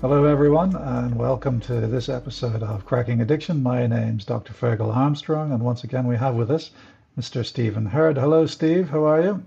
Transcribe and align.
Hello, 0.00 0.24
everyone, 0.24 0.74
and 0.76 1.14
welcome 1.14 1.60
to 1.60 1.86
this 1.86 2.08
episode 2.08 2.62
of 2.62 2.86
Cracking 2.86 3.20
Addiction. 3.20 3.62
My 3.62 3.86
name's 3.86 4.24
Dr. 4.24 4.54
Fergal 4.54 4.96
Armstrong, 4.96 5.52
and 5.52 5.62
once 5.62 5.84
again, 5.84 6.06
we 6.06 6.16
have 6.16 6.36
with 6.36 6.50
us 6.50 6.70
Mr. 7.18 7.44
Stephen 7.44 7.84
Herd. 7.84 8.16
Hello, 8.16 8.46
Steve. 8.46 8.88
How 8.88 9.04
are 9.04 9.20
you? 9.20 9.42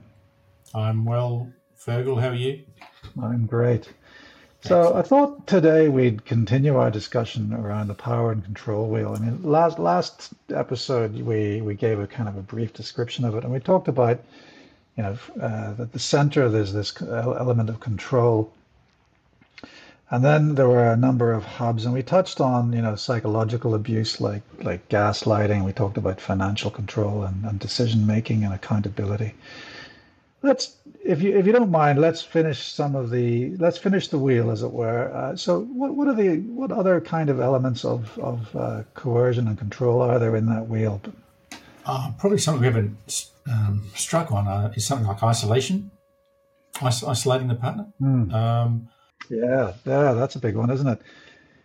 I'm 0.75 1.05
well, 1.05 1.51
Fergal. 1.75 2.21
How 2.21 2.27
are 2.27 2.35
you? 2.35 2.61
I'm 3.19 3.47
great. 3.47 3.91
So 4.61 4.95
I 4.95 5.01
thought 5.01 5.47
today 5.47 5.89
we'd 5.89 6.23
continue 6.23 6.77
our 6.77 6.91
discussion 6.91 7.51
around 7.51 7.87
the 7.87 7.95
power 7.95 8.31
and 8.31 8.43
control 8.43 8.89
wheel. 8.89 9.15
I 9.17 9.25
mean, 9.25 9.41
last 9.41 9.79
last 9.79 10.33
episode 10.53 11.15
we 11.15 11.61
we 11.61 11.73
gave 11.73 11.99
a 11.99 12.05
kind 12.05 12.29
of 12.29 12.37
a 12.37 12.43
brief 12.43 12.73
description 12.73 13.25
of 13.25 13.33
it, 13.33 13.43
and 13.43 13.51
we 13.51 13.59
talked 13.59 13.87
about, 13.87 14.19
you 14.97 15.01
know, 15.01 15.17
uh, 15.41 15.73
that 15.73 15.93
the 15.93 15.99
center 15.99 16.47
there's 16.47 16.73
this 16.73 16.93
element 17.01 17.71
of 17.71 17.79
control 17.79 18.53
and 20.13 20.23
then 20.23 20.53
there 20.53 20.69
were 20.69 20.91
a 20.91 20.95
number 20.95 21.33
of 21.33 21.43
hubs, 21.43 21.85
and 21.85 21.93
we 21.93 22.03
touched 22.03 22.39
on 22.39 22.71
you 22.71 22.83
know 22.83 22.95
psychological 22.95 23.73
abuse 23.73 24.21
like 24.21 24.43
like 24.61 24.87
gaslighting. 24.87 25.65
We 25.65 25.73
talked 25.73 25.97
about 25.97 26.21
financial 26.21 26.69
control 26.69 27.23
and, 27.23 27.43
and 27.45 27.59
decision 27.59 28.05
making 28.05 28.43
and 28.43 28.53
accountability. 28.53 29.33
Let's, 30.43 30.77
if 31.03 31.23
you 31.23 31.35
if 31.35 31.47
you 31.47 31.51
don't 31.51 31.71
mind, 31.71 31.99
let's 31.99 32.21
finish 32.21 32.59
some 32.61 32.95
of 32.95 33.09
the 33.09 33.57
let's 33.57 33.79
finish 33.79 34.07
the 34.09 34.19
wheel, 34.19 34.51
as 34.51 34.61
it 34.61 34.71
were. 34.71 35.11
Uh, 35.11 35.35
so, 35.35 35.61
what 35.61 35.95
what 35.95 36.07
are 36.07 36.13
the 36.13 36.41
what 36.41 36.71
other 36.71 37.01
kind 37.01 37.31
of 37.31 37.39
elements 37.39 37.83
of 37.83 38.15
of 38.19 38.55
uh, 38.55 38.83
coercion 38.93 39.47
and 39.47 39.57
control 39.57 39.99
are 40.03 40.19
there 40.19 40.35
in 40.35 40.45
that 40.45 40.67
wheel? 40.67 41.01
Uh, 41.87 42.11
probably 42.19 42.37
something 42.37 42.61
we 42.61 42.67
haven't 42.67 43.31
um, 43.51 43.89
struck 43.95 44.31
on 44.31 44.47
uh, 44.47 44.71
is 44.75 44.85
something 44.85 45.07
like 45.07 45.23
isolation, 45.23 45.89
Is- 46.85 47.03
isolating 47.03 47.47
the 47.47 47.55
partner. 47.55 47.87
Mm. 47.99 48.31
Um, 48.31 48.89
Yeah, 49.29 49.73
yeah, 49.85 50.13
that's 50.13 50.35
a 50.35 50.39
big 50.39 50.55
one, 50.55 50.69
isn't 50.69 50.87
it? 50.87 51.01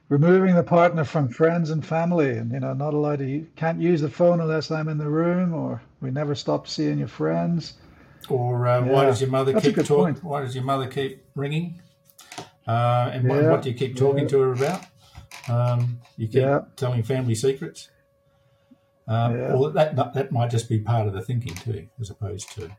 Removing 0.09 0.55
the 0.55 0.63
partner 0.63 1.05
from 1.05 1.29
friends 1.29 1.71
and 1.71 1.85
family, 1.85 2.31
and 2.39 2.51
you 2.53 2.61
know, 2.61 2.73
not 2.73 2.95
allowed 2.95 3.19
to 3.19 3.47
can't 3.57 3.81
use 3.81 4.01
the 4.01 4.09
phone 4.09 4.41
unless 4.41 4.71
I'm 4.71 4.89
in 4.89 4.97
the 4.97 5.09
room, 5.09 5.53
or 5.53 5.83
we 6.01 6.11
never 6.11 6.35
stop 6.35 6.67
seeing 6.67 6.99
your 6.99 7.09
friends. 7.09 7.75
or 8.31 8.67
uh, 8.67 8.83
why 8.85 9.05
does 9.05 9.21
your 9.21 9.31
mother 9.31 9.53
that's 9.53 9.67
keep 9.67 9.77
talking? 9.85 10.15
Why 10.23 10.41
does 10.43 10.55
your 10.55 10.65
mother 10.65 10.87
keep 10.87 11.25
ringing? 11.35 11.83
Uh, 12.67 13.11
and 13.13 13.29
what, 13.29 13.43
Yeah, 13.43 13.51
what 13.51 13.63
do 13.63 13.71
you 13.71 13.75
keep 13.77 13.97
talking 13.97 14.23
yeah. 14.25 14.29
to 14.29 14.39
her 14.41 14.53
about? 14.53 14.85
Um, 15.49 16.01
you 16.17 16.27
keep 16.27 16.43
Yeah. 16.43 16.61
telling 16.77 17.03
family 17.03 17.35
secrets. 17.35 17.89
Um, 19.07 19.37
Yeah. 19.37 19.53
Or 19.55 19.71
that 19.73 19.97
that 20.15 20.33
might 20.33 20.51
just 20.51 20.69
be 20.69 20.79
part 20.79 21.07
of 21.07 21.13
the 21.13 21.21
thinking 21.23 21.55
too, 21.55 21.89
as 22.01 22.09
opposed 22.11 22.51
to 22.53 22.71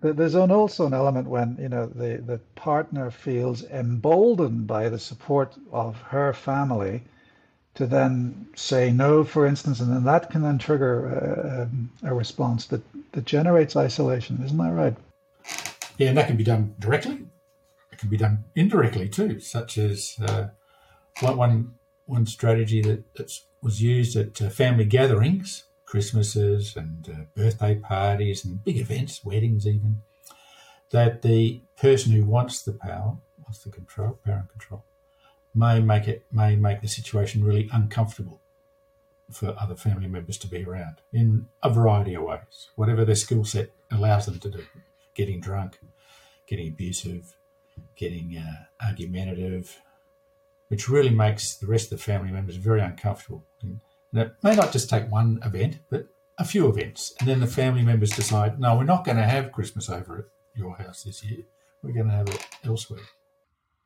There's 0.00 0.34
an, 0.34 0.50
also 0.50 0.86
an 0.86 0.94
element 0.94 1.28
when 1.28 1.56
you 1.58 1.68
know 1.68 1.86
the 1.86 2.18
the 2.18 2.38
partner 2.54 3.10
feels 3.10 3.64
emboldened 3.64 4.66
by 4.66 4.88
the 4.88 4.98
support 4.98 5.54
of 5.72 5.96
her 6.02 6.32
family 6.32 7.02
to 7.74 7.86
then 7.86 8.46
say 8.54 8.90
no, 8.90 9.24
for 9.24 9.46
instance, 9.46 9.80
and 9.80 9.92
then 9.92 10.04
that 10.04 10.30
can 10.30 10.42
then 10.42 10.58
trigger 10.58 10.94
uh, 11.08 11.62
um, 11.62 11.90
a 12.02 12.14
response 12.14 12.66
that 12.66 12.82
that 13.12 13.24
generates 13.24 13.76
isolation. 13.76 14.42
Isn't 14.44 14.58
that 14.58 14.72
right? 14.72 14.96
Yeah, 15.98 16.08
and 16.08 16.18
that 16.18 16.26
can 16.26 16.36
be 16.36 16.44
done 16.44 16.74
directly. 16.78 17.26
It 17.92 17.98
can 17.98 18.10
be 18.10 18.18
done 18.18 18.44
indirectly 18.54 19.08
too, 19.08 19.40
such 19.40 19.78
as 19.78 20.16
uh, 20.20 20.48
one, 21.20 21.74
one, 22.04 22.26
strategy 22.26 22.82
that 22.82 23.32
was 23.62 23.80
used 23.80 24.16
at 24.16 24.42
uh, 24.42 24.50
family 24.50 24.84
gatherings, 24.84 25.64
Christmases 25.86 26.76
and 26.76 27.08
uh, 27.08 27.24
birthday 27.34 27.76
parties 27.76 28.44
and 28.44 28.62
big 28.64 28.76
events, 28.76 29.24
weddings 29.24 29.66
even, 29.66 30.02
that 30.90 31.22
the 31.22 31.60
person 31.80 32.12
who 32.12 32.24
wants 32.24 32.62
the 32.62 32.72
power, 32.72 33.16
wants 33.42 33.62
the 33.64 33.70
control, 33.70 34.18
power 34.24 34.36
and 34.40 34.48
control, 34.48 34.84
may 35.54 35.80
make 35.80 36.06
it 36.06 36.26
may 36.30 36.54
make 36.54 36.82
the 36.82 36.88
situation 36.88 37.42
really 37.42 37.68
uncomfortable 37.72 38.40
for 39.30 39.54
other 39.58 39.74
family 39.74 40.06
members 40.06 40.38
to 40.38 40.46
be 40.46 40.64
around 40.64 40.96
in 41.12 41.48
a 41.62 41.70
variety 41.70 42.14
of 42.14 42.22
ways, 42.22 42.68
whatever 42.76 43.04
their 43.04 43.16
skill 43.16 43.44
set 43.44 43.70
allows 43.90 44.26
them 44.26 44.38
to 44.38 44.50
do 44.50 44.64
getting 45.14 45.40
drunk, 45.40 45.78
getting 46.46 46.68
abusive, 46.68 47.34
getting 47.96 48.36
uh, 48.36 48.84
argumentative, 48.84 49.80
which 50.68 50.88
really 50.88 51.10
makes 51.10 51.56
the 51.56 51.66
rest 51.66 51.90
of 51.90 51.98
the 51.98 52.04
family 52.04 52.30
members 52.30 52.56
very 52.56 52.80
uncomfortable. 52.80 53.44
And, 53.62 53.80
and 54.16 54.30
it 54.30 54.36
may 54.42 54.54
not 54.54 54.72
just 54.72 54.88
take 54.88 55.10
one 55.10 55.38
event, 55.44 55.78
but 55.90 56.08
a 56.38 56.44
few 56.44 56.68
events. 56.68 57.14
And 57.20 57.28
then 57.28 57.40
the 57.40 57.46
family 57.46 57.82
members 57.82 58.10
decide, 58.10 58.58
no, 58.58 58.74
we're 58.74 58.84
not 58.84 59.04
going 59.04 59.18
to 59.18 59.24
have 59.24 59.52
Christmas 59.52 59.90
over 59.90 60.18
at 60.18 60.24
your 60.58 60.74
house 60.74 61.02
this 61.02 61.22
year. 61.22 61.42
We're 61.82 61.92
going 61.92 62.06
to 62.06 62.14
have 62.14 62.28
it 62.28 62.46
elsewhere. 62.64 63.02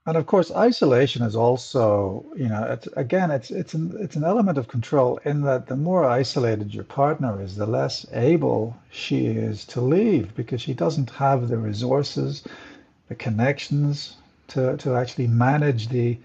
And 0.06 0.16
of 0.16 0.26
course, 0.26 0.52
isolation 0.52 1.22
is 1.22 1.34
also, 1.34 2.24
you 2.36 2.48
know, 2.48 2.62
it's, 2.62 2.86
again, 2.96 3.32
it's 3.32 3.50
it's 3.50 3.74
an 3.74 3.96
it's 4.00 4.16
an 4.16 4.24
element 4.24 4.56
of 4.56 4.68
control 4.68 5.18
in 5.24 5.42
that 5.42 5.66
the 5.66 5.76
more 5.76 6.04
isolated 6.04 6.72
your 6.72 6.84
partner 6.84 7.42
is, 7.42 7.56
the 7.56 7.66
less 7.66 8.06
able 8.12 8.76
she 8.90 9.26
is 9.26 9.64
to 9.66 9.80
leave 9.80 10.34
because 10.36 10.62
she 10.62 10.74
doesn't 10.74 11.10
have 11.10 11.48
the 11.48 11.58
resources, 11.58 12.44
the 13.08 13.14
connections 13.14 14.16
to 14.48 14.76
to 14.78 14.94
actually 14.94 15.26
manage 15.26 15.88
the 15.88 16.18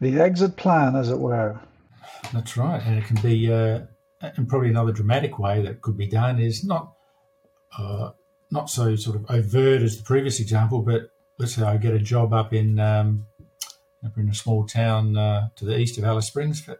the 0.00 0.18
exit 0.18 0.56
plan, 0.56 0.96
as 0.96 1.10
it 1.10 1.18
were. 1.18 1.60
That's 2.32 2.56
right. 2.56 2.82
And 2.84 2.98
it 2.98 3.04
can 3.04 3.20
be, 3.20 3.52
uh, 3.52 3.80
and 4.20 4.48
probably 4.48 4.70
another 4.70 4.92
dramatic 4.92 5.38
way 5.38 5.62
that 5.62 5.82
could 5.82 5.96
be 5.96 6.06
done 6.06 6.40
is 6.40 6.64
not 6.64 6.94
uh, 7.78 8.10
not 8.50 8.70
so 8.70 8.96
sort 8.96 9.16
of 9.16 9.26
overt 9.28 9.82
as 9.82 9.98
the 9.98 10.04
previous 10.04 10.40
example, 10.40 10.80
but 10.80 11.10
let's 11.38 11.54
say 11.54 11.62
I 11.62 11.76
get 11.76 11.94
a 11.94 11.98
job 11.98 12.32
up 12.32 12.52
in 12.52 12.78
um, 12.78 13.26
in 14.16 14.28
a 14.28 14.34
small 14.34 14.66
town 14.66 15.16
uh, 15.16 15.48
to 15.56 15.64
the 15.64 15.78
east 15.78 15.98
of 15.98 16.04
Alice 16.04 16.26
Springs, 16.26 16.60
for, 16.60 16.78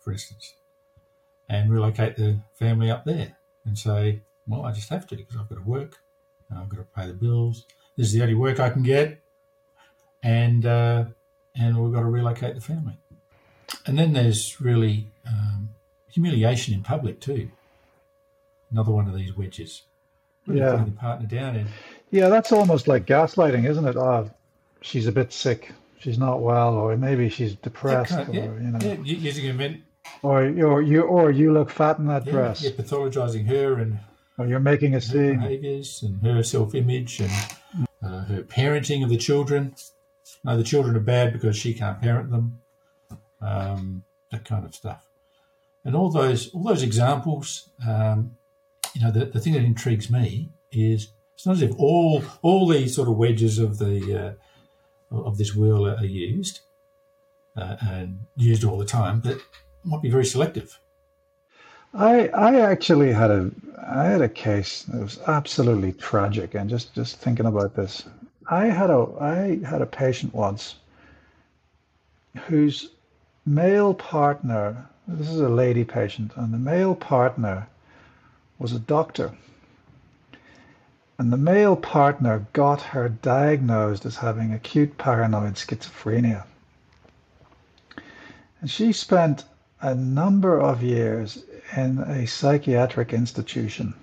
for 0.00 0.12
instance, 0.12 0.54
and 1.48 1.72
relocate 1.72 2.16
the 2.16 2.40
family 2.54 2.90
up 2.90 3.04
there 3.04 3.36
and 3.64 3.78
say, 3.78 4.20
well, 4.46 4.64
I 4.64 4.72
just 4.72 4.88
have 4.90 5.06
to 5.08 5.16
because 5.16 5.36
I've 5.36 5.48
got 5.48 5.56
to 5.56 5.68
work, 5.68 5.96
and 6.48 6.58
I've 6.58 6.68
got 6.68 6.78
to 6.78 6.84
pay 6.84 7.06
the 7.06 7.14
bills. 7.14 7.66
This 7.96 8.08
is 8.08 8.12
the 8.12 8.22
only 8.22 8.34
work 8.34 8.60
I 8.60 8.70
can 8.70 8.82
get, 8.82 9.20
and 10.22 10.64
uh, 10.64 11.04
and 11.56 11.76
we've 11.82 11.92
got 11.92 12.00
to 12.00 12.06
relocate 12.06 12.54
the 12.54 12.60
family. 12.60 12.98
And 13.86 13.98
then 13.98 14.12
there's 14.12 14.60
really 14.60 15.06
um, 15.26 15.70
humiliation 16.08 16.74
in 16.74 16.82
public 16.82 17.20
too. 17.20 17.50
Another 18.70 18.92
one 18.92 19.08
of 19.08 19.14
these 19.14 19.36
wedges. 19.36 19.82
Really 20.46 20.60
Yeah. 20.60 20.72
putting 20.72 20.86
the 20.86 21.00
partner 21.00 21.26
down 21.26 21.56
and 21.56 21.68
Yeah, 22.10 22.28
that's 22.28 22.52
almost 22.52 22.86
like 22.88 23.06
gaslighting, 23.06 23.68
isn't 23.68 23.84
it? 23.86 23.96
Oh, 23.96 24.30
she's 24.80 25.06
a 25.06 25.12
bit 25.12 25.32
sick. 25.32 25.72
She's 25.98 26.18
not 26.18 26.40
well, 26.40 26.74
or 26.74 26.96
maybe 26.96 27.28
she's 27.28 27.54
depressed, 27.56 28.12
of, 28.12 28.32
yeah, 28.32 28.42
or 28.46 28.60
you 28.60 28.68
know, 28.68 28.78
yeah, 28.80 28.94
using 29.02 29.46
an 29.46 29.56
event, 29.56 29.80
or 30.22 30.42
or 30.62 30.82
you 30.82 31.02
or 31.02 31.30
you 31.30 31.52
look 31.52 31.70
fat 31.70 31.98
in 31.98 32.06
that 32.06 32.26
yeah, 32.26 32.32
dress, 32.32 32.62
yeah, 32.62 32.70
pathologizing 32.70 33.46
her 33.46 33.78
and 33.80 33.98
or 34.38 34.46
you're 34.46 34.60
making 34.60 34.92
a 34.92 34.96
her 34.96 35.00
scene. 35.00 35.38
behaviours 35.40 36.02
and 36.02 36.22
her 36.22 36.42
self-image 36.42 37.20
and 37.20 37.32
uh, 38.04 38.24
her 38.26 38.42
parenting 38.42 39.02
of 39.02 39.08
the 39.08 39.16
children. 39.16 39.74
No, 40.44 40.56
the 40.56 40.62
children 40.62 40.94
are 40.94 41.00
bad 41.00 41.32
because 41.32 41.56
she 41.56 41.72
can't 41.74 42.00
parent 42.00 42.30
them. 42.30 42.60
Um, 43.46 44.02
that 44.32 44.44
kind 44.44 44.64
of 44.64 44.74
stuff, 44.74 45.08
and 45.84 45.94
all 45.94 46.10
those 46.10 46.50
all 46.52 46.64
those 46.64 46.82
examples. 46.82 47.70
Um, 47.86 48.36
you 48.94 49.02
know, 49.02 49.10
the, 49.10 49.26
the 49.26 49.40
thing 49.40 49.52
that 49.52 49.62
intrigues 49.62 50.10
me 50.10 50.50
is 50.72 51.08
it's 51.34 51.46
not 51.46 51.52
as 51.52 51.62
if 51.62 51.72
all 51.78 52.22
all 52.42 52.66
these 52.66 52.94
sort 52.94 53.08
of 53.08 53.16
wedges 53.16 53.58
of 53.58 53.78
the 53.78 54.36
uh, 55.12 55.16
of 55.16 55.38
this 55.38 55.54
wheel 55.54 55.86
are, 55.86 56.04
used 56.04 56.60
uh, 57.56 57.76
and 57.80 58.18
used 58.36 58.64
all 58.64 58.78
the 58.78 58.86
time, 58.86 59.20
but 59.20 59.38
might 59.84 60.02
be 60.02 60.10
very 60.10 60.24
selective. 60.24 60.78
I 61.94 62.28
I 62.28 62.60
actually 62.60 63.12
had 63.12 63.30
a 63.30 63.50
I 63.86 64.04
had 64.04 64.22
a 64.22 64.28
case 64.28 64.84
that 64.84 65.02
was 65.02 65.20
absolutely 65.26 65.92
tragic, 65.92 66.54
and 66.54 66.70
just 66.70 66.94
just 66.94 67.18
thinking 67.18 67.46
about 67.46 67.76
this, 67.76 68.04
I 68.48 68.66
had 68.66 68.90
a 68.90 69.06
I 69.20 69.60
had 69.64 69.82
a 69.82 69.86
patient 69.86 70.34
once 70.34 70.76
whose 72.46 72.90
male 73.46 73.94
partner. 73.94 74.88
This 75.06 75.30
is 75.30 75.40
a 75.40 75.48
lady 75.48 75.84
patient, 75.84 76.32
and 76.36 76.52
the 76.52 76.58
male 76.58 76.96
partner 76.96 77.68
was 78.58 78.72
a 78.72 78.80
doctor. 78.80 79.32
And 81.18 81.32
the 81.32 81.38
male 81.38 81.76
partner 81.76 82.46
got 82.52 82.82
her 82.82 83.08
diagnosed 83.08 84.04
as 84.04 84.16
having 84.16 84.52
acute 84.52 84.98
paranoid 84.98 85.54
schizophrenia. 85.54 86.44
And 88.60 88.70
she 88.70 88.92
spent 88.92 89.44
a 89.80 89.94
number 89.94 90.60
of 90.60 90.82
years 90.82 91.42
in 91.76 91.98
a 91.98 92.26
psychiatric 92.26 93.12
institution. 93.12 93.94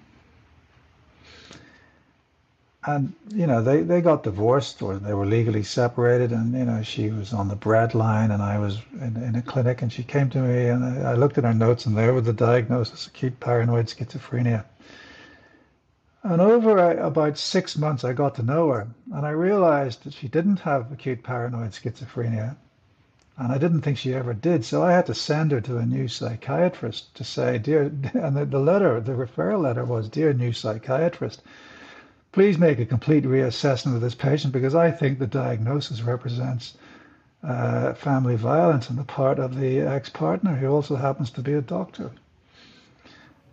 And, 2.85 3.13
you 3.33 3.47
know, 3.47 3.61
they, 3.63 3.81
they 3.81 4.01
got 4.01 4.23
divorced 4.23 4.81
or 4.81 4.97
they 4.97 5.13
were 5.13 5.25
legally 5.25 5.63
separated. 5.63 6.31
And, 6.31 6.53
you 6.53 6.65
know, 6.65 6.83
she 6.83 7.09
was 7.11 7.33
on 7.33 7.47
the 7.49 7.55
bread 7.55 7.95
line 7.95 8.31
and 8.31 8.43
I 8.43 8.59
was 8.59 8.79
in, 9.01 9.17
in 9.17 9.35
a 9.35 9.41
clinic 9.41 9.81
and 9.81 9.91
she 9.93 10.03
came 10.03 10.29
to 10.31 10.39
me 10.39 10.67
and 10.67 10.85
I, 10.85 11.11
I 11.11 11.15
looked 11.15 11.37
at 11.37 11.45
her 11.45 11.53
notes 11.53 11.85
and 11.85 11.97
there 11.97 12.13
was 12.13 12.25
the 12.25 12.33
diagnosis 12.33 13.07
acute 13.07 13.39
paranoid 13.39 13.87
schizophrenia. 13.87 14.65
And 16.23 16.41
over 16.41 16.77
about 16.99 17.37
six 17.37 17.77
months, 17.77 18.03
I 18.03 18.13
got 18.13 18.35
to 18.35 18.43
know 18.43 18.69
her 18.71 18.87
and 19.13 19.25
I 19.25 19.31
realized 19.31 20.03
that 20.05 20.13
she 20.13 20.27
didn't 20.27 20.61
have 20.61 20.91
acute 20.91 21.23
paranoid 21.23 21.71
schizophrenia 21.71 22.55
And 23.37 23.51
I 23.51 23.57
didn't 23.57 23.81
think 23.81 23.97
she 23.97 24.13
ever 24.13 24.33
did. 24.33 24.65
So 24.65 24.83
I 24.83 24.91
had 24.93 25.07
to 25.07 25.15
send 25.15 25.51
her 25.51 25.61
to 25.61 25.77
a 25.77 25.85
new 25.85 26.07
psychiatrist 26.07 27.15
to 27.15 27.23
say, 27.23 27.57
Dear, 27.59 27.83
and 28.13 28.37
the, 28.37 28.45
the 28.45 28.59
letter, 28.59 28.99
the 29.01 29.13
referral 29.13 29.61
letter 29.61 29.85
was, 29.85 30.09
Dear 30.09 30.33
new 30.33 30.53
psychiatrist, 30.53 31.41
please 32.33 32.57
make 32.57 32.79
a 32.79 32.85
complete 32.85 33.23
reassessment 33.23 33.95
of 33.95 34.01
this 34.01 34.15
patient 34.15 34.51
because 34.51 34.75
I 34.75 34.91
think 34.91 35.19
the 35.19 35.27
diagnosis 35.27 36.01
represents 36.01 36.73
uh, 37.43 37.93
family 37.93 38.35
violence 38.35 38.89
on 38.89 38.97
the 38.97 39.03
part 39.03 39.39
of 39.39 39.57
the 39.57 39.79
ex 39.79 40.09
partner 40.09 40.55
who 40.55 40.67
also 40.67 40.95
happens 40.95 41.29
to 41.31 41.41
be 41.41 41.53
a 41.53 41.61
doctor. 41.61 42.11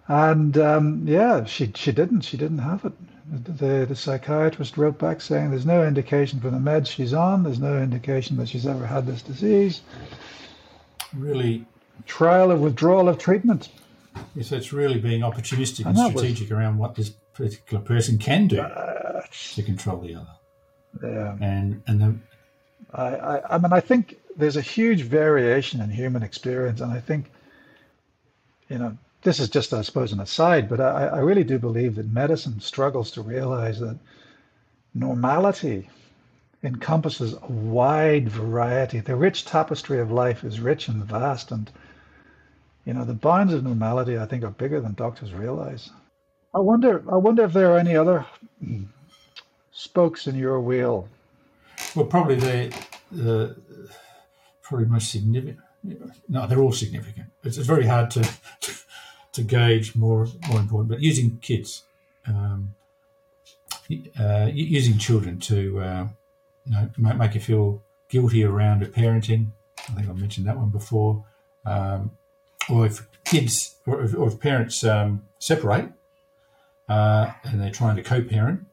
And 0.09 0.59
um, 0.59 1.05
yeah, 1.07 1.45
she, 1.45 1.71
she 1.77 1.93
didn't. 1.93 2.23
She 2.23 2.37
didn't 2.37 2.59
have 2.59 2.85
it. 2.85 2.93
The, 3.59 3.87
the 3.87 3.95
psychiatrist 3.95 4.77
wrote 4.77 4.99
back 4.99 5.21
saying 5.21 5.51
there's 5.51 5.67
no 5.67 5.87
indication 5.87 6.41
for 6.41 6.51
the 6.51 6.59
meds 6.59 6.89
she's 6.89 7.15
on, 7.15 7.45
there's 7.45 7.61
no 7.61 7.81
indication 7.81 8.37
that 8.39 8.49
she's 8.49 8.67
ever 8.67 8.85
had 8.85 9.07
this 9.07 9.23
disease. 9.23 9.83
Really? 11.15 11.65
Trial 12.07 12.51
of 12.51 12.61
withdrawal 12.61 13.09
of 13.09 13.19
treatment. 13.19 13.69
Yes, 14.35 14.51
it's 14.51 14.73
really 14.73 14.99
being 14.99 15.21
opportunistic 15.21 15.87
and, 15.87 15.97
and 15.97 16.11
strategic 16.11 16.51
was, 16.51 16.59
around 16.59 16.79
what 16.79 16.97
this 16.97 17.13
particular 17.35 17.83
person 17.83 18.19
can 18.19 18.47
do 18.49 18.61
uh, 18.61 19.23
to 19.55 19.63
control 19.63 20.01
the 20.01 20.15
other. 20.15 20.37
Yeah. 21.03 21.37
And 21.41 21.83
and 21.87 22.01
the, 22.01 22.15
I, 22.93 23.17
I 23.17 23.55
I 23.55 23.59
mean 23.59 23.73
I 23.73 23.81
think 23.81 24.19
there's 24.37 24.57
a 24.57 24.63
huge 24.63 25.03
variation 25.03 25.81
in 25.81 25.91
human 25.91 26.23
experience, 26.23 26.81
and 26.81 26.93
I 26.93 27.01
think 27.01 27.31
you 28.69 28.79
know 28.79 28.97
this 29.23 29.39
is 29.39 29.51
just, 29.51 29.75
I 29.75 29.83
suppose, 29.83 30.13
an 30.13 30.21
aside, 30.21 30.69
but 30.69 30.81
I, 30.81 31.07
I 31.07 31.19
really 31.19 31.45
do 31.45 31.59
believe 31.59 31.97
that 31.97 32.11
medicine 32.11 32.61
struggles 32.61 33.11
to 33.13 33.23
realize 33.23 33.79
that 33.81 33.99
normality 34.95 35.89
encompasses 36.63 37.35
a 37.35 37.47
wide 37.53 38.29
variety. 38.29 39.01
The 39.01 39.17
rich 39.17 39.45
tapestry 39.45 40.01
of 40.01 40.11
life 40.11 40.43
is 40.45 40.61
rich 40.61 40.89
and 40.89 41.05
vast, 41.05 41.53
and 41.53 41.71
you 42.87 42.95
know 42.95 43.05
the 43.05 43.15
bounds 43.15 43.53
of 43.53 43.63
normality, 43.63 44.19
I 44.19 44.27
think, 44.27 44.43
are 44.43 44.51
bigger 44.51 44.81
than 44.81 44.95
doctors 44.95 45.33
realize. 45.35 45.91
I 46.53 46.59
wonder. 46.59 47.03
I 47.11 47.17
wonder 47.17 47.45
if 47.45 47.53
there 47.53 47.73
are 47.73 47.79
any 47.79 47.97
other 47.97 48.27
spokes 49.73 50.27
in 50.27 50.35
your 50.35 50.61
wheel. 50.61 51.09
Well, 51.95 52.07
probably 52.07 52.37
the 52.37 52.75
the 53.11 53.57
probably 54.63 54.87
most 54.87 55.11
significant. 55.11 55.59
No, 56.29 56.47
they're 56.47 56.61
all 56.61 56.73
significant. 56.73 57.29
It's, 57.43 57.57
it's 57.57 57.67
very 57.67 57.87
hard 57.87 58.11
to, 58.13 58.29
to 58.61 58.73
to 59.33 59.43
gauge 59.43 59.95
more 59.95 60.27
more 60.49 60.61
important, 60.61 60.91
but 60.91 61.01
using 61.01 61.39
kids, 61.39 61.85
um, 62.27 62.75
uh, 64.19 64.51
using 64.53 64.99
children 64.99 65.39
to 65.41 65.81
uh, 65.81 66.09
you 66.67 66.73
know 66.73 67.15
make 67.15 67.35
you 67.35 67.41
feel 67.41 67.83
guilty 68.09 68.45
around 68.45 68.85
parenting. 68.87 69.53
I 69.89 69.93
think 69.93 70.09
I 70.09 70.13
mentioned 70.13 70.47
that 70.47 70.57
one 70.57 70.71
before. 70.71 71.25
Um, 71.65 72.11
or 72.69 72.87
if 72.87 73.07
kids 73.25 73.77
or 73.87 74.03
if, 74.03 74.15
or 74.15 74.29
if 74.29 74.41
parents 74.41 74.85
um, 74.85 75.25
separate 75.39 75.93
uh, 76.91 77.33
and 77.45 77.61
they're 77.61 77.71
trying 77.71 77.97
to 77.97 78.03
co-parent, 78.03 78.67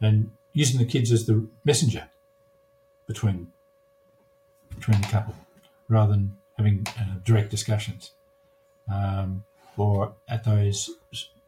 and 0.00 0.30
using 0.52 0.78
the 0.78 0.86
kids 0.86 1.10
as 1.12 1.26
the 1.26 1.46
messenger 1.64 2.08
between 3.06 3.52
between 4.74 5.00
the 5.00 5.08
couple, 5.08 5.34
rather 5.88 6.12
than 6.12 6.36
having 6.56 6.86
uh, 6.98 7.18
direct 7.24 7.50
discussions. 7.50 8.12
Um, 8.92 9.44
or 9.76 10.14
at 10.28 10.44
those 10.44 10.90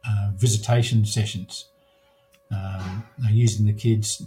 uh, 0.05 0.31
visitation 0.35 1.05
sessions, 1.05 1.65
um, 2.51 3.07
they're 3.17 3.31
using 3.31 3.65
the 3.65 3.73
kids 3.73 4.23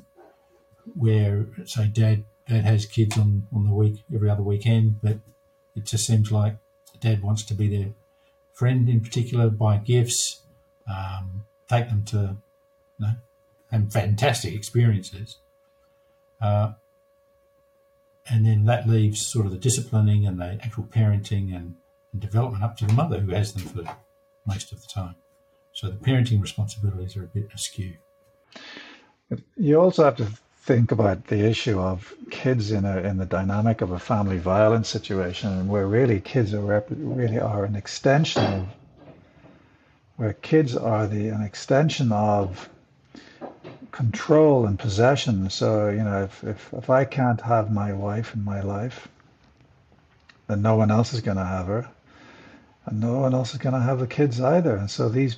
where, 0.96 1.46
say, 1.66 1.86
dad 1.86 2.24
dad 2.48 2.64
has 2.64 2.86
kids 2.86 3.18
on, 3.18 3.46
on 3.54 3.64
the 3.64 3.74
week 3.74 4.02
every 4.14 4.30
other 4.30 4.42
weekend, 4.42 5.00
but 5.02 5.18
it 5.76 5.84
just 5.84 6.06
seems 6.06 6.32
like 6.32 6.56
dad 7.00 7.22
wants 7.22 7.42
to 7.44 7.54
be 7.54 7.68
their 7.68 7.92
friend 8.52 8.88
in 8.88 9.00
particular, 9.00 9.50
buy 9.50 9.76
gifts, 9.76 10.40
um, 10.88 11.44
take 11.72 11.88
them 11.88 12.04
to, 12.04 12.36
you 12.98 13.06
know, 13.06 13.14
and 13.70 13.92
fantastic 13.92 14.54
experiences. 14.54 15.38
Uh, 16.40 16.72
and 18.28 18.44
then 18.46 18.64
that 18.66 18.88
leaves 18.88 19.26
sort 19.26 19.46
of 19.46 19.52
the 19.52 19.58
disciplining 19.58 20.26
and 20.26 20.38
the 20.38 20.58
actual 20.62 20.84
parenting 20.84 21.54
and 21.54 21.74
and 22.12 22.20
development 22.20 22.62
up 22.62 22.76
to 22.76 22.86
the 22.86 22.92
mother 22.92 23.18
who 23.20 23.32
has 23.32 23.52
them 23.52 23.62
for 23.62 23.96
most 24.46 24.72
of 24.72 24.80
the 24.80 24.88
time. 24.88 25.14
So 25.72 25.88
the 25.88 25.96
parenting 25.96 26.40
responsibilities 26.40 27.16
are 27.16 27.24
a 27.24 27.28
bit 27.28 27.48
askew. 27.54 27.94
You 29.56 29.80
also 29.80 30.04
have 30.04 30.16
to 30.16 30.28
think 30.58 30.92
about 30.92 31.26
the 31.28 31.40
issue 31.40 31.80
of 31.80 32.12
kids 32.30 32.70
in 32.70 32.84
a 32.84 32.98
in 32.98 33.16
the 33.16 33.24
dynamic 33.26 33.80
of 33.80 33.92
a 33.92 33.98
family 33.98 34.38
violence 34.38 34.88
situation, 34.88 35.68
where 35.68 35.86
really 35.86 36.20
kids 36.20 36.52
are 36.52 36.84
really 36.90 37.40
are 37.40 37.64
an 37.64 37.74
extension 37.74 38.44
of 38.44 38.68
where 40.16 40.34
kids 40.34 40.76
are 40.76 41.06
the 41.06 41.28
an 41.28 41.42
extension 41.42 42.12
of 42.12 42.68
control 43.90 44.66
and 44.66 44.78
possession. 44.78 45.50
So 45.50 45.88
you 45.88 46.02
know, 46.04 46.24
if 46.24 46.44
if, 46.44 46.72
if 46.72 46.90
I 46.90 47.04
can't 47.04 47.40
have 47.40 47.72
my 47.72 47.92
wife 47.92 48.34
in 48.34 48.44
my 48.44 48.60
life, 48.60 49.08
then 50.46 50.62
no 50.62 50.76
one 50.76 50.90
else 50.90 51.12
is 51.12 51.20
going 51.20 51.38
to 51.38 51.44
have 51.44 51.66
her 51.66 51.88
and 52.86 53.00
no 53.00 53.20
one 53.20 53.34
else 53.34 53.52
is 53.52 53.58
going 53.58 53.74
to 53.74 53.80
have 53.80 54.00
the 54.00 54.06
kids 54.06 54.40
either. 54.40 54.76
And 54.76 54.90
so 54.90 55.08
these, 55.08 55.36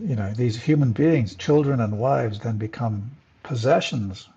you 0.00 0.16
know, 0.16 0.32
these 0.32 0.60
human 0.60 0.92
beings, 0.92 1.34
children 1.34 1.80
and 1.80 1.98
wives, 1.98 2.40
then 2.40 2.56
become 2.56 3.10
possessions 3.42 4.28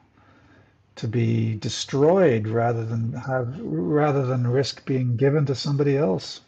to 0.95 1.07
be 1.07 1.55
destroyed 1.55 2.47
rather 2.47 2.85
than 2.85 3.13
have 3.13 3.59
rather 3.59 4.25
than 4.25 4.45
risk 4.47 4.85
being 4.85 5.15
given 5.17 5.45
to 5.47 5.55
somebody 5.55 5.97
else. 5.97 6.41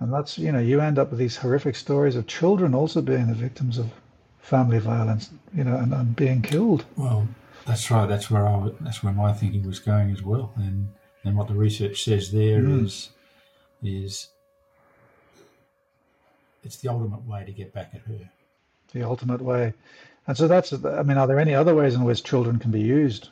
And 0.00 0.12
that's 0.12 0.38
you 0.38 0.50
know 0.50 0.58
you 0.58 0.80
end 0.80 0.98
up 0.98 1.10
with 1.10 1.18
these 1.18 1.36
horrific 1.36 1.76
stories 1.76 2.16
of 2.16 2.26
children 2.26 2.74
also 2.74 3.02
being 3.02 3.26
the 3.26 3.34
victims 3.34 3.78
of 3.78 3.92
family 4.40 4.78
violence, 4.78 5.30
you 5.54 5.62
know, 5.62 5.76
and, 5.76 5.92
and 5.92 6.16
being 6.16 6.42
killed. 6.42 6.84
Well, 6.96 7.28
that's 7.66 7.90
right. 7.90 8.06
That's 8.06 8.30
where 8.30 8.46
I 8.46 8.70
that's 8.80 9.02
where 9.02 9.12
my 9.12 9.32
thinking 9.32 9.66
was 9.66 9.78
going 9.78 10.10
as 10.10 10.22
well. 10.22 10.52
And 10.56 10.88
and 11.24 11.36
what 11.36 11.48
the 11.48 11.54
research 11.54 12.02
says 12.04 12.32
there 12.32 12.62
mm. 12.62 12.84
is 12.84 13.10
is 13.82 14.28
it's 16.62 16.76
the 16.78 16.88
ultimate 16.88 17.26
way 17.26 17.44
to 17.44 17.52
get 17.52 17.72
back 17.72 17.90
at 17.94 18.02
her. 18.02 18.30
The 18.92 19.02
ultimate 19.02 19.40
way. 19.40 19.72
And 20.26 20.36
so 20.36 20.46
that's, 20.46 20.72
I 20.72 21.02
mean, 21.02 21.16
are 21.16 21.26
there 21.26 21.38
any 21.38 21.54
other 21.54 21.74
ways 21.74 21.94
in 21.94 22.04
which 22.04 22.22
children 22.22 22.58
can 22.58 22.70
be 22.70 22.80
used 22.80 23.30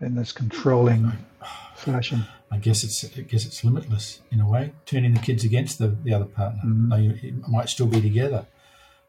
in 0.00 0.14
this 0.14 0.32
controlling 0.32 1.12
fashion? 1.76 2.24
I 2.52 2.58
guess 2.58 2.84
it's 2.84 3.02
I 3.16 3.22
guess 3.22 3.46
it's 3.46 3.64
limitless 3.64 4.20
in 4.30 4.38
a 4.38 4.48
way, 4.48 4.74
turning 4.84 5.14
the 5.14 5.20
kids 5.20 5.42
against 5.42 5.78
the, 5.78 5.88
the 5.88 6.12
other 6.12 6.26
partner. 6.26 6.60
Mm-hmm. 6.64 6.90
They 6.90 7.32
might 7.48 7.70
still 7.70 7.86
be 7.86 8.02
together, 8.02 8.46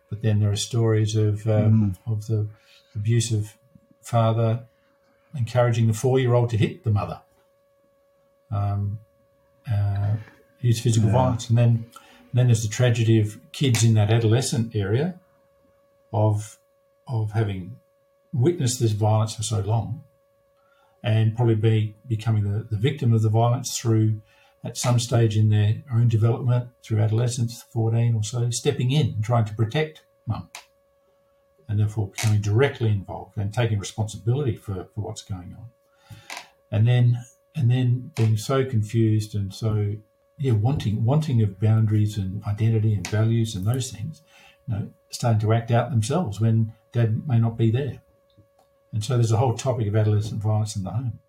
but 0.09 0.21
then 0.21 0.39
there 0.39 0.49
are 0.49 0.55
stories 0.55 1.17
of 1.17 1.45
um, 1.45 1.97
mm-hmm. 2.05 2.11
of 2.11 2.27
the 2.27 2.47
abusive 2.95 3.57
father 4.01 4.63
encouraging 5.35 5.87
the 5.87 5.93
four 5.93 6.19
year 6.19 6.33
old 6.33 6.51
to 6.51 6.57
hit 6.57 6.85
the 6.85 6.91
mother. 6.91 7.19
Um, 8.49 8.99
uh, 9.69 10.15
use 10.61 10.79
physical 10.79 11.09
yeah. 11.09 11.15
violence, 11.15 11.49
and 11.49 11.57
then 11.57 11.67
and 11.67 12.33
then 12.33 12.47
there's 12.47 12.63
the 12.63 12.69
tragedy 12.69 13.19
of 13.19 13.39
kids 13.51 13.83
in 13.83 13.93
that 13.95 14.09
adolescent 14.09 14.73
area 14.73 15.19
of 16.13 16.59
of 17.07 17.31
having 17.31 17.77
witnessed 18.31 18.79
this 18.79 18.93
violence 18.93 19.35
for 19.35 19.43
so 19.43 19.59
long, 19.59 20.03
and 21.03 21.35
probably 21.35 21.55
be 21.55 21.95
becoming 22.07 22.43
the, 22.43 22.63
the 22.63 22.77
victim 22.77 23.13
of 23.13 23.21
the 23.21 23.29
violence 23.29 23.77
through 23.77 24.21
at 24.63 24.77
some 24.77 24.97
stage 24.97 25.35
in 25.35 25.49
their 25.49 25.83
own 25.93 26.07
development 26.07 26.69
through 26.81 27.01
adolescence, 27.01 27.65
14 27.73 28.15
or 28.15 28.23
so, 28.23 28.49
stepping 28.49 28.91
in 28.91 29.07
and 29.07 29.23
trying 29.23 29.45
to 29.45 29.53
protect 29.53 30.03
mum. 30.25 30.49
And 31.67 31.79
therefore 31.79 32.07
becoming 32.07 32.41
directly 32.41 32.89
involved 32.89 33.37
and 33.37 33.53
taking 33.53 33.79
responsibility 33.79 34.55
for, 34.55 34.87
for 34.93 35.01
what's 35.01 35.21
going 35.21 35.55
on. 35.57 35.65
And 36.71 36.87
then 36.87 37.23
and 37.55 37.69
then 37.69 38.11
being 38.15 38.37
so 38.37 38.65
confused 38.65 39.35
and 39.35 39.53
so 39.53 39.95
yeah, 40.37 40.53
wanting 40.53 41.05
wanting 41.05 41.41
of 41.41 41.59
boundaries 41.59 42.17
and 42.17 42.43
identity 42.45 42.93
and 42.93 43.07
values 43.07 43.55
and 43.55 43.65
those 43.65 43.91
things, 43.91 44.21
you 44.67 44.73
know, 44.73 44.89
starting 45.09 45.39
to 45.41 45.53
act 45.53 45.71
out 45.71 45.91
themselves 45.91 46.39
when 46.39 46.73
dad 46.91 47.27
may 47.27 47.39
not 47.39 47.57
be 47.57 47.71
there. 47.71 48.01
And 48.93 49.03
so 49.03 49.15
there's 49.15 49.31
a 49.31 49.37
whole 49.37 49.55
topic 49.55 49.87
of 49.87 49.95
adolescent 49.95 50.41
violence 50.41 50.75
in 50.75 50.83
the 50.83 50.91
home. 50.91 51.19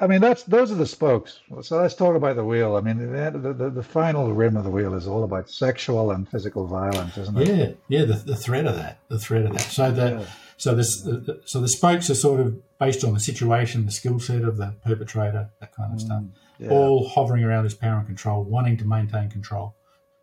I 0.00 0.06
mean, 0.06 0.20
that's 0.20 0.44
those 0.44 0.72
are 0.72 0.76
the 0.76 0.86
spokes. 0.86 1.40
So 1.60 1.78
let's 1.78 1.94
talk 1.94 2.16
about 2.16 2.36
the 2.36 2.44
wheel. 2.44 2.76
I 2.76 2.80
mean, 2.80 3.12
the, 3.12 3.52
the, 3.52 3.70
the 3.70 3.82
final 3.82 4.32
rim 4.32 4.56
of 4.56 4.64
the 4.64 4.70
wheel 4.70 4.94
is 4.94 5.06
all 5.06 5.24
about 5.24 5.50
sexual 5.50 6.12
and 6.12 6.26
physical 6.28 6.66
violence, 6.66 7.18
isn't 7.18 7.36
it? 7.36 7.48
Yeah, 7.48 7.98
yeah. 8.00 8.04
The, 8.06 8.14
the 8.14 8.36
thread 8.36 8.66
of 8.66 8.76
that, 8.76 8.98
the 9.08 9.18
thread 9.18 9.44
of 9.44 9.52
that. 9.52 9.60
So 9.60 9.90
the 9.90 10.10
yeah. 10.10 10.26
so 10.56 10.74
this 10.74 11.02
the, 11.02 11.42
so 11.44 11.60
the 11.60 11.68
spokes 11.68 12.08
are 12.08 12.14
sort 12.14 12.40
of 12.40 12.78
based 12.78 13.04
on 13.04 13.12
the 13.12 13.20
situation, 13.20 13.84
the 13.84 13.92
skill 13.92 14.18
set 14.18 14.42
of 14.42 14.56
the 14.56 14.74
perpetrator, 14.84 15.50
that 15.60 15.74
kind 15.74 15.92
of 15.92 15.98
mm. 15.98 16.06
stuff 16.06 16.22
yeah. 16.60 16.70
all 16.70 17.08
hovering 17.08 17.42
around 17.42 17.64
this 17.64 17.74
power 17.74 17.98
and 17.98 18.06
control, 18.06 18.44
wanting 18.44 18.76
to 18.76 18.84
maintain 18.84 19.30
control 19.30 19.74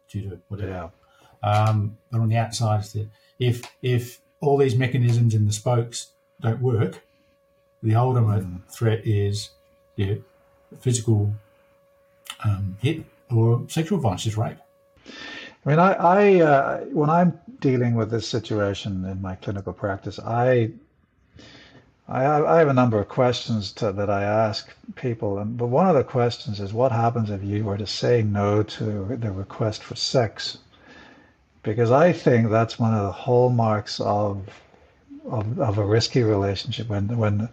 due 0.10 0.30
to 0.30 0.40
whatever. 0.48 0.92
Yeah. 1.44 1.50
Um, 1.50 1.98
but 2.12 2.22
on 2.22 2.30
the 2.30 2.38
outside, 2.38 2.86
if 3.40 3.64
if 3.82 4.22
all 4.40 4.58
these 4.58 4.76
mechanisms 4.76 5.34
in 5.34 5.46
the 5.46 5.54
spokes 5.54 6.14
don't 6.42 6.62
work, 6.62 7.02
the 7.84 7.96
ultimate 7.96 8.46
mm. 8.46 8.62
threat 8.70 9.06
is 9.06 9.50
yeah, 9.96 10.16
physical 10.80 11.34
um, 12.44 12.78
hit 12.82 13.04
or 13.30 13.64
sexual 13.70 14.00
violence 14.00 14.26
is 14.26 14.38
rape. 14.38 14.58
I 15.66 15.70
mean, 15.70 15.80
I, 15.80 15.94
I 15.94 16.42
uh, 16.42 16.78
when 16.86 17.10
I'm 17.10 17.40
dealing 17.60 17.96
with 17.96 18.12
this 18.12 18.28
situation 18.28 19.06
in 19.06 19.22
my 19.22 19.36
clinical 19.36 19.74
practice, 19.74 20.20
I 20.20 20.72
I 22.10 22.22
have, 22.22 22.46
I 22.46 22.60
have 22.60 22.70
a 22.70 22.74
number 22.74 23.00
of 23.00 23.10
questions 23.10 23.74
to, 23.74 23.92
that 23.92 24.10
I 24.10 24.24
ask 24.24 24.74
people, 24.96 25.40
and 25.40 25.58
but 25.58 25.68
one 25.68 25.90
of 25.90 25.96
the 25.96 26.06
questions 26.06 26.62
is, 26.62 26.72
what 26.72 26.94
happens 26.94 27.30
if 27.30 27.44
you 27.44 27.66
were 27.66 27.78
to 27.78 27.88
say 27.88 28.22
no 28.22 28.64
to 28.64 28.86
the 29.18 29.32
request 29.32 29.84
for 29.84 29.96
sex? 29.96 30.60
Because 31.64 31.92
I 31.92 32.14
think 32.14 32.50
that's 32.50 32.80
one 32.80 32.94
of 32.94 33.04
the 33.04 33.12
hallmarks 33.12 34.00
of 34.00 34.48
of, 35.28 35.60
of 35.60 35.78
a 35.78 35.86
risky 35.86 36.24
relationship 36.24 36.90
when 36.90 37.18
when 37.18 37.50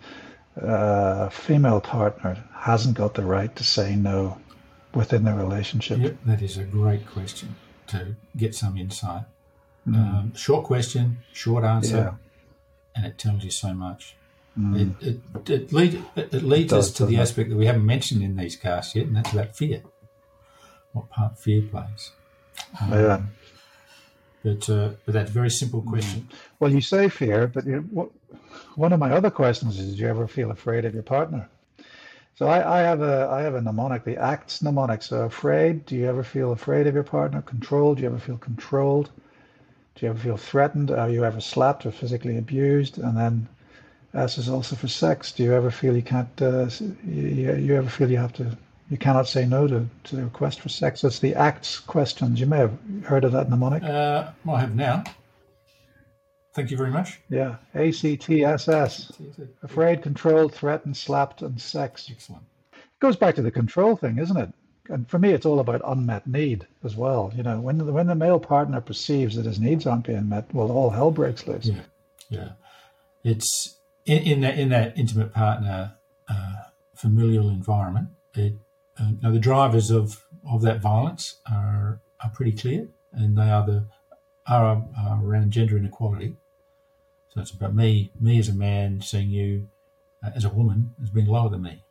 uh, 0.60 1.26
a 1.26 1.30
female 1.30 1.80
partner 1.80 2.42
hasn't 2.54 2.96
got 2.96 3.14
the 3.14 3.24
right 3.24 3.54
to 3.56 3.64
say 3.64 3.96
no 3.96 4.38
within 4.94 5.24
the 5.24 5.34
relationship. 5.34 5.98
Yep, 5.98 6.16
that 6.26 6.42
is 6.42 6.56
a 6.56 6.64
great 6.64 7.06
question 7.06 7.56
to 7.88 8.16
get 8.36 8.54
some 8.54 8.76
insight. 8.76 9.24
Mm. 9.86 9.94
Um, 9.96 10.34
short 10.34 10.64
question, 10.64 11.18
short 11.32 11.64
answer, 11.64 11.96
yeah. 11.96 12.12
and 12.96 13.04
it 13.04 13.18
tells 13.18 13.44
you 13.44 13.50
so 13.50 13.74
much. 13.74 14.16
Mm. 14.58 15.02
It, 15.02 15.08
it, 15.08 15.50
it, 15.50 15.72
lead, 15.72 16.02
it, 16.16 16.32
leads 16.32 16.72
it 16.72 16.76
does, 16.76 16.88
us 16.88 16.92
to 16.94 17.06
the 17.06 17.18
aspect 17.18 17.50
that 17.50 17.56
we 17.56 17.66
haven't 17.66 17.84
mentioned 17.84 18.22
in 18.22 18.36
these 18.36 18.56
casts 18.56 18.94
yet, 18.94 19.06
and 19.06 19.16
that's 19.16 19.32
about 19.32 19.56
fear. 19.56 19.82
What 20.92 21.10
part 21.10 21.38
fear 21.38 21.62
plays. 21.62 22.12
Um, 22.80 22.92
yeah. 22.92 23.20
But, 24.44 24.68
uh, 24.68 24.90
but 25.06 25.14
that's 25.14 25.30
a 25.30 25.32
very 25.32 25.50
simple 25.50 25.82
mm. 25.82 25.88
question. 25.88 26.28
Well, 26.60 26.70
you 26.70 26.82
say 26.82 27.08
fear, 27.08 27.48
but 27.48 27.66
you, 27.66 27.78
what, 27.90 28.10
one 28.76 28.92
of 28.92 29.00
my 29.00 29.10
other 29.10 29.30
questions 29.30 29.80
is: 29.80 29.96
Do 29.96 30.02
you 30.02 30.08
ever 30.08 30.28
feel 30.28 30.50
afraid 30.50 30.84
of 30.84 30.94
your 30.94 31.02
partner? 31.02 31.48
So 32.36 32.46
I, 32.46 32.80
I, 32.80 32.82
have 32.82 33.00
a 33.00 33.28
I 33.30 33.42
have 33.42 33.54
a 33.54 33.60
mnemonic, 33.60 34.04
the 34.04 34.16
acts 34.16 34.60
mnemonic. 34.60 35.02
So 35.02 35.22
afraid. 35.22 35.86
Do 35.86 35.96
you 35.96 36.06
ever 36.06 36.22
feel 36.22 36.52
afraid 36.52 36.86
of 36.86 36.94
your 36.94 37.04
partner? 37.04 37.40
Controlled. 37.42 37.96
Do 37.96 38.02
you 38.02 38.08
ever 38.08 38.18
feel 38.18 38.38
controlled? 38.38 39.10
Do 39.94 40.04
you 40.04 40.10
ever 40.10 40.18
feel 40.18 40.36
threatened? 40.36 40.90
Are 40.90 41.08
you 41.08 41.24
ever 41.24 41.40
slapped 41.40 41.86
or 41.86 41.92
physically 41.92 42.36
abused? 42.36 42.98
And 42.98 43.16
then 43.16 43.48
S 44.12 44.36
is 44.38 44.48
also 44.48 44.76
for 44.76 44.88
sex. 44.88 45.32
Do 45.32 45.42
you 45.44 45.54
ever 45.54 45.70
feel 45.70 45.96
you 45.96 46.02
can't? 46.02 46.42
Uh, 46.42 46.68
you, 47.06 47.54
you 47.54 47.76
ever 47.76 47.88
feel 47.88 48.10
you 48.10 48.18
have 48.18 48.32
to? 48.34 48.56
You 48.90 48.98
cannot 48.98 49.26
say 49.26 49.46
no 49.46 49.66
to, 49.66 49.86
to 50.04 50.16
the 50.16 50.24
request 50.24 50.60
for 50.60 50.68
sex. 50.68 51.00
That's 51.00 51.18
the 51.18 51.34
acts 51.34 51.80
questions. 51.80 52.38
You 52.38 52.46
may 52.46 52.58
have 52.58 52.78
heard 53.02 53.24
of 53.24 53.32
that 53.32 53.48
mnemonic. 53.48 53.82
Uh, 53.82 54.30
well, 54.44 54.56
I 54.56 54.60
have 54.60 54.74
now. 54.74 55.04
Thank 56.54 56.70
you 56.70 56.76
very 56.76 56.90
much. 56.90 57.18
Yeah, 57.28 57.56
A 57.74 57.90
C 57.90 58.16
T 58.16 58.44
S 58.44 58.68
S. 58.68 59.10
Afraid, 59.62 60.02
controlled, 60.02 60.54
threatened, 60.54 60.96
slapped, 60.96 61.42
and 61.42 61.60
sex. 61.60 62.08
Excellent. 62.10 62.44
It 62.72 63.00
goes 63.00 63.16
back 63.16 63.34
to 63.36 63.42
the 63.42 63.50
control 63.50 63.96
thing, 63.96 64.18
isn't 64.18 64.36
it? 64.36 64.52
And 64.90 65.08
for 65.08 65.18
me, 65.18 65.30
it's 65.30 65.46
all 65.46 65.60
about 65.60 65.80
unmet 65.84 66.26
need 66.26 66.66
as 66.84 66.94
well. 66.94 67.32
You 67.34 67.42
know, 67.42 67.58
when 67.58 67.78
the, 67.78 67.86
when 67.86 68.06
the 68.06 68.14
male 68.14 68.38
partner 68.38 68.82
perceives 68.82 69.34
that 69.36 69.46
his 69.46 69.58
needs 69.58 69.86
aren't 69.86 70.06
being 70.06 70.28
met, 70.28 70.54
well, 70.54 70.70
all 70.70 70.90
hell 70.90 71.10
breaks 71.10 71.46
loose. 71.46 71.66
Yeah, 71.66 71.80
yeah. 72.28 72.48
It's 73.24 73.78
in, 74.04 74.22
in 74.24 74.40
that 74.42 74.58
in 74.58 74.68
that 74.68 74.98
intimate 74.98 75.32
partner 75.32 75.94
uh, 76.28 76.54
familial 76.94 77.48
environment. 77.48 78.10
It, 78.34 78.52
uh, 78.98 79.10
now 79.22 79.30
the 79.30 79.38
drivers 79.38 79.90
of 79.90 80.24
of 80.46 80.62
that 80.62 80.80
violence 80.80 81.40
are 81.50 82.00
are 82.22 82.30
pretty 82.30 82.52
clear, 82.52 82.88
and 83.12 83.36
they 83.36 83.50
are 83.50 83.66
the 83.66 83.86
are, 84.46 84.84
are 84.98 85.24
around 85.24 85.50
gender 85.50 85.76
inequality. 85.76 86.36
So 87.30 87.40
it's 87.40 87.50
about 87.50 87.74
me, 87.74 88.12
me 88.20 88.38
as 88.38 88.48
a 88.48 88.54
man, 88.54 89.00
seeing 89.00 89.30
you 89.30 89.68
uh, 90.22 90.30
as 90.34 90.44
a 90.44 90.50
woman 90.50 90.94
as 91.02 91.10
being 91.10 91.26
lower 91.26 91.48
than 91.48 91.62
me. 91.62 91.82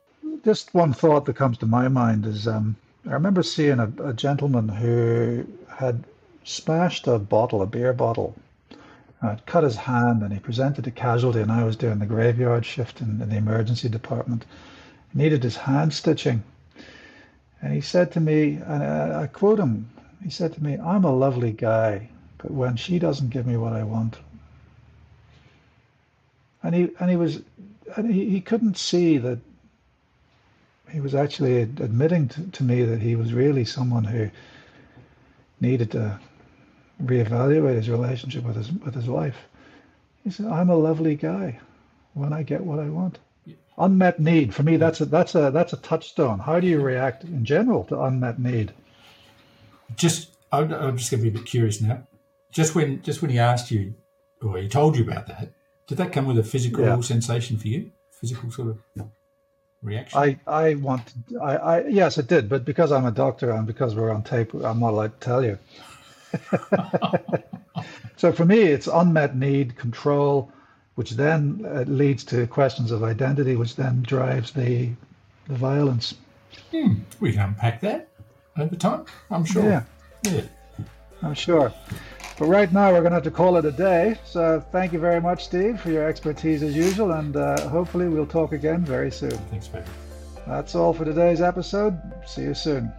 Just 0.44 0.74
one 0.74 0.94
thought 0.94 1.26
that 1.26 1.36
comes 1.36 1.58
to 1.60 1.66
my 1.66 1.88
mind 1.88 2.26
is 2.26 2.48
um, 2.48 2.76
I 3.08 3.14
remember 3.14 3.44
seeing 3.44 3.80
a, 3.80 3.92
a 4.04 4.14
gentleman 4.14 4.70
who 4.70 5.46
had 5.68 6.04
smashed 6.46 7.08
a 7.08 7.20
bottle, 7.20 7.62
a 7.62 7.66
beer 7.66 7.94
bottle, 7.94 8.36
uh, 9.22 9.38
cut 9.46 9.64
his 9.64 9.76
hand 9.76 10.22
and 10.22 10.34
he 10.34 10.40
presented 10.40 10.88
a 10.88 10.92
casualty 10.92 11.40
and 11.40 11.52
I 11.52 11.64
was 11.64 11.76
doing 11.76 12.00
the 12.00 12.06
graveyard 12.06 12.66
shift 12.66 13.02
in, 13.02 13.22
in, 13.22 13.30
the 13.30 13.38
emergency 13.38 13.90
department. 13.90 14.46
He 15.12 15.20
needed 15.20 15.44
his 15.44 15.56
hand 15.56 15.94
stitching. 15.94 16.44
And 17.64 17.74
he 17.74 17.80
said 17.80 18.12
to 18.12 18.20
me, 18.20 18.56
and 18.56 18.84
I, 18.84 19.24
I 19.24 19.28
quote 19.28 19.58
him, 19.58 19.90
he 20.22 20.30
said 20.30 20.54
to 20.54 20.64
me, 20.64 20.78
I'm 20.78 21.06
a 21.06 21.16
lovely 21.16 21.54
guy, 21.54 22.10
but 22.38 22.52
when 22.52 22.76
she 22.76 23.00
doesn't 23.00 23.30
give 23.30 23.48
me 23.48 23.56
what 23.56 23.72
I 23.72 23.84
want, 23.84 24.18
and 26.62 26.76
he 26.76 26.90
and 27.00 27.10
he 27.10 27.16
was 27.16 27.42
and 27.96 28.14
he, 28.14 28.30
he 28.30 28.42
couldn't 28.42 28.78
see 28.78 29.18
that 29.18 29.40
he 30.92 31.00
was 31.00 31.16
actually 31.16 31.62
admitting 31.62 32.28
to, 32.30 32.42
to 32.48 32.64
me 32.64 32.84
that 32.84 33.02
he 33.02 33.16
was 33.16 33.34
really 33.34 33.64
someone 33.64 34.04
who 34.04 34.30
needed 35.62 35.92
to 35.92 36.20
reevaluate 37.02 37.76
his 37.76 37.90
relationship 37.90 38.44
with 38.44 38.58
his 38.58 38.72
with 38.74 38.94
his 38.94 39.08
wife. 39.08 39.38
He 40.26 40.32
said, 40.32 40.48
"I'm 40.48 40.70
a 40.70 40.76
lovely 40.76 41.16
guy 41.16 41.60
when 42.14 42.34
I 42.34 42.44
get 42.44 42.62
what 42.62 42.80
I 42.80 42.90
want." 42.90 43.20
Unmet 43.78 44.20
need 44.20 44.54
for 44.54 44.62
me 44.62 44.78
that's 44.78 45.02
a 45.02 45.06
that's 45.06 45.34
a 45.34 45.50
that's 45.52 45.74
a 45.74 45.78
touchstone. 45.78 46.40
How 46.40 46.60
do 46.60 46.68
you 46.68 46.80
react 46.80 47.24
in 47.24 47.44
general 47.44 47.84
to 47.86 48.00
unmet 48.02 48.40
need? 48.40 48.72
Just 49.96 50.30
I'm, 50.52 50.72
I'm 50.72 50.98
just 50.98 51.10
going 51.10 51.24
to 51.24 51.30
be 51.30 51.36
a 51.36 51.40
bit 51.40 51.48
curious 51.48 51.82
now. 51.82 52.08
Just 52.52 52.76
when 52.76 53.02
just 53.02 53.22
when 53.22 53.32
he 53.32 53.40
asked 53.40 53.72
you 53.72 53.96
or 54.44 54.58
he 54.58 54.70
told 54.70 54.96
you 54.96 55.04
about 55.04 55.26
that, 55.28 55.54
did 55.88 55.98
that 55.98 56.12
come 56.12 56.28
with 56.28 56.38
a 56.38 56.44
physical 56.44 56.86
yeah. 56.86 57.00
sensation 57.02 57.58
for 57.58 57.68
you? 57.68 57.92
Physical 58.12 58.52
sort 58.52 58.70
of 58.70 59.08
reaction? 59.84 60.18
I, 60.18 60.40
I 60.48 60.76
want, 60.76 61.14
I, 61.42 61.56
I, 61.58 61.88
yes, 61.88 62.18
it 62.18 62.28
did. 62.28 62.50
But 62.50 62.66
because 62.66 62.92
I'm 62.92 63.06
a 63.06 63.12
doctor 63.12 63.52
and 63.52 63.68
because 63.68 63.96
we're 63.96 64.12
on 64.12 64.24
tape, 64.24 64.54
I'm 64.54 64.80
not 64.80 64.92
allowed 64.92 65.20
to 65.20 65.26
tell 65.26 65.44
you. 65.44 65.60
so 68.18 68.32
for 68.32 68.46
me, 68.46 68.60
it's 68.60 68.88
unmet 68.88 69.36
need, 69.36 69.76
control, 69.76 70.52
which 70.96 71.12
then 71.12 71.66
uh, 71.66 71.84
leads 71.88 72.24
to 72.26 72.48
questions 72.48 72.92
of 72.92 73.04
identity, 73.04 73.56
which 73.56 73.76
then 73.76 74.02
drives 74.04 74.52
the, 74.52 74.90
the 75.48 75.56
violence. 75.56 76.16
Hmm. 76.72 76.96
We 77.20 77.32
can 77.32 77.42
unpack 77.42 77.82
that 77.82 78.10
over 78.58 78.76
time, 78.76 79.06
I'm 79.32 79.46
sure. 79.46 79.64
Yeah. 79.64 79.84
Yeah. 80.24 80.42
I'm 81.22 81.34
sure. 81.34 81.74
But 82.38 82.48
right 82.48 82.72
now, 82.72 82.92
we're 82.92 83.02
going 83.02 83.12
to 83.12 83.16
have 83.16 83.24
to 83.24 83.32
call 83.32 83.58
it 83.58 83.66
a 83.66 83.72
day. 83.72 84.18
So 84.26 84.64
thank 84.72 84.92
you 84.92 85.00
very 85.00 85.22
much, 85.22 85.46
Steve, 85.46 85.80
for 85.80 85.92
your 85.92 86.08
expertise 86.08 86.64
as 86.64 86.76
usual. 86.76 87.12
And 87.12 87.36
uh, 87.36 87.70
hopefully, 87.70 88.08
we'll 88.08 88.26
talk 88.26 88.54
again 88.54 88.84
very 88.84 89.12
soon. 89.12 89.38
Thanks, 89.50 89.68
baby. 89.68 89.86
That's 90.48 90.76
all 90.76 90.94
for 90.94 91.06
today's 91.06 91.42
episode. 91.42 91.98
See 92.26 92.42
you 92.42 92.54
soon. 92.54 92.92